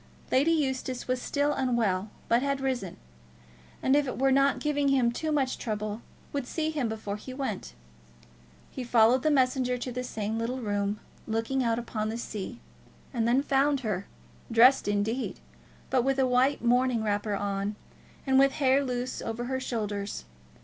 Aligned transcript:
Lady 0.31 0.49
Eustace 0.49 1.07
was 1.07 1.21
still 1.21 1.53
unwell, 1.53 2.09
but 2.27 2.41
had 2.41 2.59
risen; 2.59 2.97
and 3.83 3.95
if 3.95 4.07
it 4.07 4.17
were 4.17 4.31
not 4.31 4.57
giving 4.59 4.87
him 4.87 5.11
too 5.11 5.31
much 5.31 5.59
trouble, 5.59 6.01
would 6.33 6.47
see 6.47 6.71
him 6.71 6.89
before 6.89 7.17
he 7.17 7.35
went. 7.35 7.75
He 8.71 8.83
followed 8.83 9.21
the 9.21 9.29
messenger 9.29 9.77
to 9.77 9.91
the 9.91 10.03
same 10.03 10.39
little 10.39 10.59
room, 10.59 10.99
looking 11.27 11.63
out 11.63 11.77
upon 11.77 12.09
the 12.09 12.17
sea, 12.17 12.59
and 13.13 13.27
then 13.27 13.43
found 13.43 13.81
her, 13.81 14.07
dressed 14.51 14.87
indeed, 14.87 15.39
but 15.91 16.03
with 16.03 16.17
a 16.17 16.25
white 16.25 16.63
morning 16.63 17.03
wrapper 17.03 17.35
on, 17.35 17.75
and 18.25 18.39
with 18.39 18.53
hair 18.53 18.83
loose 18.83 19.21
over 19.21 19.43
her 19.43 19.59
shoulders. 19.59 20.25